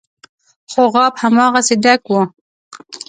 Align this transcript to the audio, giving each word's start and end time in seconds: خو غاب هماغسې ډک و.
خو 0.71 0.83
غاب 0.93 1.13
هماغسې 1.21 1.75
ډک 1.83 2.01
و. 2.09 2.13